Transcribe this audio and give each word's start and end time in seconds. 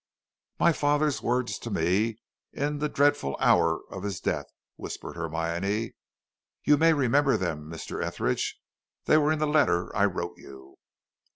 "My 0.59 0.73
father's 0.73 1.21
words 1.21 1.59
to 1.59 1.69
me 1.69 2.17
in 2.51 2.79
the 2.79 2.89
dreadful 2.89 3.37
hour 3.39 3.81
of 3.91 4.01
his 4.01 4.19
death," 4.19 4.47
whispered 4.75 5.15
Hermione. 5.15 5.93
"You 6.63 6.77
may 6.77 6.91
remember 6.93 7.37
them, 7.37 7.69
Mr. 7.69 8.03
Etheridge; 8.03 8.59
they 9.05 9.17
were 9.17 9.31
in 9.31 9.37
the 9.37 9.45
letter 9.45 9.95
I 9.95 10.05
wrote 10.05 10.39
you." 10.39 10.79